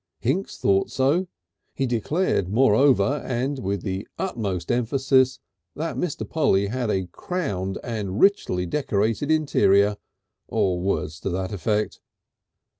Hinks 0.19 0.57
thought 0.57 0.89
so. 0.89 1.27
He 1.75 1.85
declared, 1.85 2.49
moreover, 2.49 3.21
and 3.23 3.59
with 3.59 3.83
the 3.83 4.07
utmost 4.17 4.71
emphasis, 4.71 5.39
that 5.75 5.95
Mr. 5.95 6.27
Polly 6.27 6.65
had 6.69 6.89
a 6.89 7.05
crowded 7.05 7.79
and 7.83 8.19
richly 8.19 8.65
decorated 8.65 9.29
interior 9.29 9.97
or 10.47 10.79
words 10.81 11.19
to 11.19 11.29
that 11.29 11.53
effect. 11.53 12.01